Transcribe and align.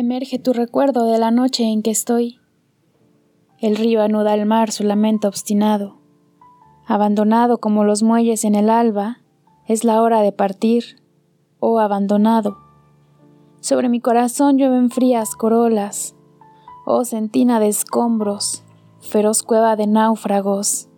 Emerge 0.00 0.38
tu 0.38 0.54
recuerdo 0.54 1.04
de 1.04 1.18
la 1.18 1.30
noche 1.30 1.64
en 1.64 1.82
que 1.82 1.90
estoy. 1.90 2.40
El 3.58 3.76
río 3.76 4.00
anuda 4.00 4.32
al 4.32 4.46
mar 4.46 4.72
su 4.72 4.82
lamento 4.82 5.28
obstinado. 5.28 5.98
Abandonado 6.86 7.58
como 7.58 7.84
los 7.84 8.02
muelles 8.02 8.46
en 8.46 8.54
el 8.54 8.70
alba, 8.70 9.18
es 9.66 9.84
la 9.84 10.00
hora 10.00 10.22
de 10.22 10.32
partir, 10.32 11.02
oh 11.58 11.80
abandonado. 11.80 12.56
Sobre 13.60 13.90
mi 13.90 14.00
corazón 14.00 14.56
llueven 14.56 14.88
frías 14.88 15.36
corolas, 15.36 16.16
oh 16.86 17.04
sentina 17.04 17.60
de 17.60 17.68
escombros, 17.68 18.64
feroz 19.00 19.42
cueva 19.42 19.76
de 19.76 19.86
náufragos. 19.86 20.88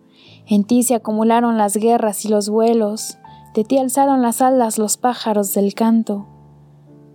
En 0.47 0.63
ti 0.63 0.83
se 0.83 0.95
acumularon 0.95 1.57
las 1.57 1.75
guerras 1.75 2.23
y 2.23 2.29
los 2.29 2.47
vuelos, 2.47 3.17
de 3.53 3.65
ti 3.65 3.79
alzaron 3.79 4.21
las 4.21 4.41
alas 4.41 4.77
los 4.77 4.95
pájaros 4.95 5.53
del 5.53 5.73
canto. 5.73 6.25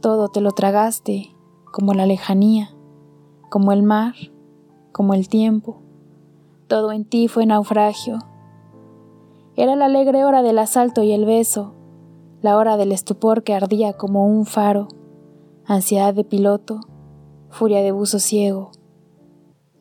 Todo 0.03 0.29
te 0.29 0.43
lo 0.43 0.53
tragaste, 0.53 1.31
como 1.73 1.95
la 1.95 2.07
lejanía, 2.07 2.71
como 3.51 3.73
el 3.73 3.83
mar, 3.83 4.15
como 4.93 5.15
el 5.15 5.29
tiempo. 5.29 5.83
Todo 6.67 6.93
en 6.93 7.05
ti 7.05 7.29
fue 7.29 7.47
naufragio. 7.47 8.19
Era 9.57 9.77
la 9.77 9.87
alegre 9.87 10.25
hora 10.25 10.43
del 10.43 10.59
asalto 10.59 11.03
y 11.03 11.13
el 11.13 11.25
beso, 11.25 11.75
la 12.43 12.57
hora 12.57 12.77
del 12.77 12.93
estupor 12.93 13.43
que 13.43 13.55
ardía 13.55 13.95
como 13.95 14.27
un 14.27 14.47
faro, 14.47 14.89
ansiedad 15.67 16.15
de 16.15 16.25
piloto, 16.25 16.81
furia 17.49 17.83
de 17.83 17.93
buzo 17.93 18.19
ciego, 18.19 18.71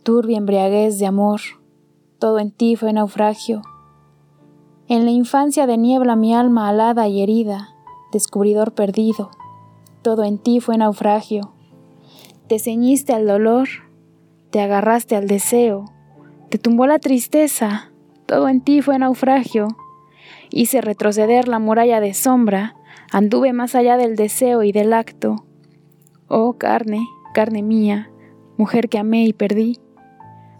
turbia 0.03 0.37
embriaguez 0.37 0.99
de 0.99 1.05
amor, 1.05 1.41
todo 2.19 2.39
en 2.39 2.51
ti 2.51 2.75
fue 2.75 2.93
naufragio. 2.93 3.61
En 4.87 5.05
la 5.05 5.11
infancia 5.11 5.67
de 5.67 5.77
niebla 5.77 6.15
mi 6.15 6.33
alma 6.33 6.69
alada 6.69 7.07
y 7.07 7.21
herida, 7.21 7.69
descubridor 8.11 8.73
perdido, 8.73 9.29
todo 10.01 10.23
en 10.23 10.39
ti 10.39 10.61
fue 10.61 10.77
naufragio. 10.77 11.56
Te 12.47 12.59
ceñiste 12.59 13.11
al 13.11 13.27
dolor, 13.27 13.67
te 14.51 14.61
agarraste 14.61 15.17
al 15.17 15.27
deseo, 15.27 15.85
te 16.49 16.57
tumbó 16.57 16.87
la 16.87 16.97
tristeza, 16.97 17.91
todo 18.25 18.47
en 18.47 18.61
ti 18.61 18.81
fue 18.81 18.97
naufragio. 18.97 19.67
Hice 20.49 20.79
retroceder 20.79 21.49
la 21.49 21.59
muralla 21.59 21.99
de 21.99 22.13
sombra, 22.13 22.75
anduve 23.11 23.51
más 23.51 23.75
allá 23.75 23.97
del 23.97 24.15
deseo 24.15 24.63
y 24.63 24.71
del 24.71 24.93
acto. 24.93 25.43
Oh 26.29 26.53
carne, 26.53 27.05
carne 27.33 27.63
mía, 27.63 28.09
mujer 28.57 28.87
que 28.87 28.97
amé 28.97 29.25
y 29.25 29.33
perdí, 29.33 29.79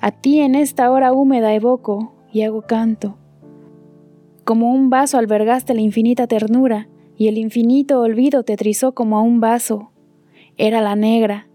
a 0.01 0.11
ti 0.11 0.41
en 0.41 0.55
esta 0.55 0.91
hora 0.91 1.13
húmeda 1.13 1.53
evoco 1.53 2.13
y 2.33 2.41
hago 2.41 2.63
canto. 2.63 3.17
Como 4.43 4.73
un 4.73 4.89
vaso 4.89 5.17
albergaste 5.17 5.73
la 5.73 5.81
infinita 5.81 6.27
ternura, 6.27 6.89
y 7.15 7.29
el 7.29 7.37
infinito 7.37 7.99
olvido 8.01 8.43
te 8.43 8.57
trizó 8.57 8.93
como 8.93 9.17
a 9.17 9.21
un 9.21 9.39
vaso. 9.39 9.91
Era 10.55 10.81
la 10.81 10.95
negra, 10.95 11.46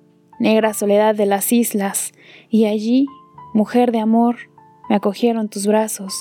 negra 0.42 0.74
soledad 0.74 1.14
de 1.14 1.24
las 1.24 1.52
islas, 1.52 2.12
y 2.50 2.66
allí, 2.66 3.06
mujer 3.54 3.92
de 3.92 4.00
amor, 4.00 4.36
me 4.90 4.96
acogieron 4.96 5.48
tus 5.48 5.68
brazos. 5.68 6.12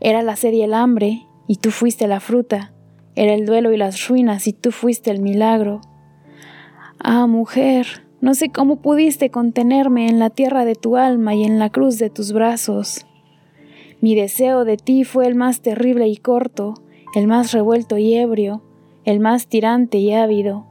Era 0.00 0.22
la 0.22 0.34
sed 0.34 0.52
y 0.52 0.62
el 0.62 0.74
hambre, 0.74 1.26
y 1.46 1.56
tú 1.56 1.70
fuiste 1.70 2.08
la 2.08 2.18
fruta. 2.18 2.74
Era 3.14 3.32
el 3.32 3.46
duelo 3.46 3.72
y 3.72 3.76
las 3.76 4.08
ruinas, 4.08 4.48
y 4.48 4.52
tú 4.52 4.72
fuiste 4.72 5.12
el 5.12 5.20
milagro. 5.22 5.80
Ah, 6.98 7.28
mujer, 7.28 8.04
no 8.20 8.34
sé 8.34 8.50
cómo 8.50 8.82
pudiste 8.82 9.30
contenerme 9.30 10.08
en 10.08 10.18
la 10.18 10.30
tierra 10.30 10.64
de 10.64 10.74
tu 10.74 10.96
alma 10.96 11.36
y 11.36 11.44
en 11.44 11.60
la 11.60 11.70
cruz 11.70 11.98
de 11.98 12.10
tus 12.10 12.32
brazos. 12.32 13.06
Mi 14.00 14.16
deseo 14.16 14.64
de 14.64 14.76
ti 14.76 15.04
fue 15.04 15.28
el 15.28 15.36
más 15.36 15.60
terrible 15.60 16.08
y 16.08 16.16
corto, 16.16 16.74
el 17.14 17.28
más 17.28 17.52
revuelto 17.52 17.98
y 17.98 18.14
ebrio, 18.14 18.64
el 19.04 19.20
más 19.20 19.46
tirante 19.46 19.98
y 19.98 20.12
ávido. 20.12 20.66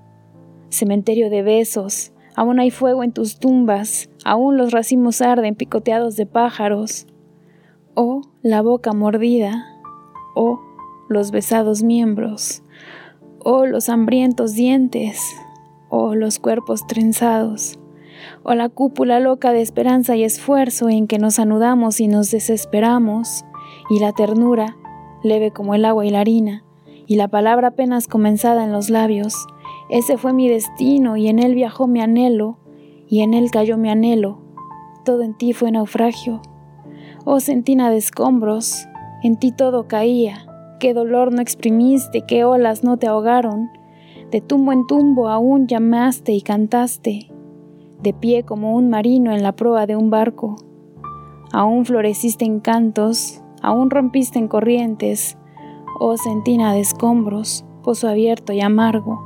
Cementerio 0.70 1.30
de 1.30 1.44
besos, 1.44 2.12
Aún 2.36 2.59
hay 2.59 2.72
fuego 2.72 3.03
en 3.03 3.12
tus 3.12 3.39
tumbas, 3.39 4.09
aún 4.26 4.58
los 4.58 4.72
racimos 4.72 5.22
arden 5.22 5.56
picoteados 5.56 6.16
de 6.16 6.26
pájaros. 6.26 7.06
Oh, 7.94 8.22
la 8.41 8.62
boca 8.62 8.91
mordida, 8.94 9.66
oh, 10.35 10.59
los 11.09 11.31
besados 11.31 11.84
miembros, 11.84 12.63
oh, 13.40 13.68
los 13.68 13.88
hambrientos 13.90 14.53
dientes, 14.53 15.22
oh, 15.90 16.16
los 16.16 16.40
cuerpos 16.40 16.88
trenzados, 16.88 17.80
oh, 18.41 18.56
la 18.56 18.69
cúpula 18.69 19.19
loca 19.19 19.53
de 19.53 19.62
esperanza 19.62 20.16
y 20.16 20.24
esfuerzo 20.24 20.90
en 20.90 21.06
que 21.07 21.19
nos 21.19 21.38
anudamos 21.38 22.00
y 22.00 22.07
nos 22.07 22.31
desesperamos, 22.31 23.46
y 23.91 24.00
la 24.00 24.12
ternura, 24.13 24.75
leve 25.24 25.52
como 25.52 25.75
el 25.75 25.86
agua 25.86 26.06
y 26.06 26.09
la 26.09 26.22
harina, 26.22 26.63
y 27.06 27.16
la 27.16 27.28
palabra 27.28 27.69
apenas 27.69 28.07
comenzada 28.07 28.63
en 28.63 28.72
los 28.72 28.90
labios, 28.90 29.46
ese 29.89 30.17
fue 30.17 30.33
mi 30.33 30.47
destino 30.47 31.17
y 31.17 31.27
en 31.27 31.39
él 31.39 31.55
viajó 31.55 31.88
mi 31.88 31.99
anhelo 31.99 32.57
y 33.07 33.21
en 33.21 33.33
él 33.33 33.51
cayó 33.51 33.77
mi 33.77 33.89
anhelo. 33.89 34.39
Todo 35.03 35.21
en 35.23 35.33
ti 35.33 35.53
fue 35.53 35.71
naufragio. 35.71 36.41
Oh 37.25 37.39
sentina 37.39 37.89
de 37.89 37.97
escombros, 37.97 38.88
en 39.23 39.38
ti 39.38 39.51
todo 39.51 39.88
caía. 39.88 40.45
Qué 40.79 40.94
dolor 40.94 41.33
no 41.33 41.41
exprimiste, 41.41 42.23
qué 42.25 42.45
olas 42.45 42.83
no 42.83 42.97
te 42.97 43.07
ahogaron. 43.07 43.69
De 44.31 44.41
tumbo 44.41 44.71
en 44.71 44.88
tumbo 44.88 45.27
aún 45.27 45.67
llamaste 45.67 46.31
y 46.31 46.41
cantaste, 46.41 47.31
de 48.01 48.13
pie 48.13 48.44
como 48.44 48.75
un 48.75 48.89
marino 48.89 49.31
en 49.31 49.44
la 49.44 49.51
proa 49.51 49.85
de 49.85 49.95
un 49.95 50.09
barco. 50.09 50.55
Aún 51.51 51.85
floreciste 51.85 52.45
en 52.45 52.59
cantos, 52.59 53.44
aún 53.61 53.89
rompiste 53.91 54.39
en 54.39 54.47
corrientes, 54.47 55.38
oh 56.00 56.17
sentina 56.17 56.73
de 56.73 56.79
escombros, 56.79 57.63
pozo 57.83 58.07
abierto 58.07 58.53
y 58.53 58.61
amargo 58.61 59.22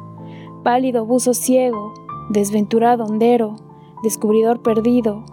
pálido 0.68 1.06
buzo 1.06 1.34
ciego, 1.34 1.94
desventurado 2.28 3.06
hondero, 3.06 3.56
descubridor 4.04 4.62
perdido, 4.62 5.24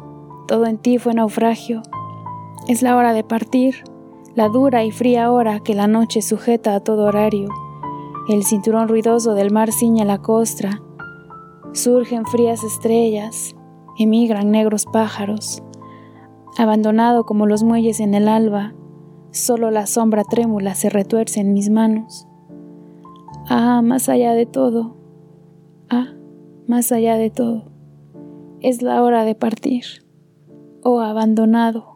todo 0.46 0.64
en 0.66 0.78
ti 0.78 0.98
fue 0.98 1.12
naufragio. 1.12 1.82
Es 2.68 2.82
la 2.82 2.96
hora 2.96 3.12
de 3.12 3.24
partir, 3.24 3.82
la 4.36 4.48
dura 4.48 4.84
y 4.84 4.92
fría 4.92 5.32
hora 5.32 5.58
que 5.58 5.74
la 5.74 5.88
noche 5.88 6.22
sujeta 6.22 6.76
a 6.76 6.78
todo 6.78 7.06
horario. 7.06 7.48
El 8.28 8.44
cinturón 8.44 8.86
ruidoso 8.86 9.34
del 9.34 9.50
mar 9.50 9.72
ciña 9.72 10.04
la 10.04 10.18
costra. 10.18 10.80
Surgen 11.72 12.26
frías 12.26 12.62
estrellas, 12.62 13.56
emigran 13.98 14.52
negros 14.52 14.86
pájaros. 14.86 15.64
Abandonado 16.56 17.24
como 17.24 17.46
los 17.46 17.64
muelles 17.64 17.98
en 17.98 18.14
el 18.14 18.28
alba, 18.28 18.72
solo 19.32 19.72
la 19.72 19.88
sombra 19.88 20.22
trémula 20.22 20.76
se 20.76 20.90
retuerce 20.90 21.40
en 21.40 21.54
mis 21.54 21.70
manos. 21.70 22.28
Ah, 23.48 23.82
más 23.82 24.08
allá 24.08 24.34
de 24.34 24.46
todo, 24.46 24.93
Ah, 25.88 26.14
más 26.66 26.92
allá 26.92 27.16
de 27.16 27.30
todo, 27.30 27.70
es 28.60 28.82
la 28.82 29.02
hora 29.02 29.24
de 29.24 29.34
partir, 29.34 29.84
oh 30.82 31.00
abandonado. 31.00 31.93